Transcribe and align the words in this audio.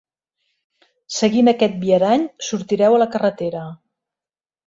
Seguint 1.17 1.51
aquest 1.51 1.75
viarany 1.83 2.25
sortireu 2.49 2.97
a 2.97 3.01
la 3.05 3.09
carretera. 3.17 3.63